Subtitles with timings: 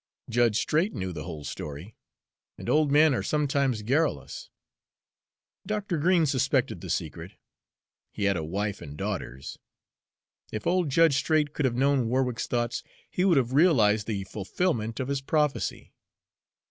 [0.31, 1.95] Judge Straight knew the whole story,
[2.57, 4.49] and old men are sometimes garrulous.
[5.63, 5.99] Dr.
[5.99, 7.33] Green suspected the secret;
[8.11, 9.59] he had a wife and daughters.
[10.51, 14.99] If old Judge Straight could have known Warwick's thoughts, he would have realized the fulfillment
[14.99, 15.93] of his prophecy.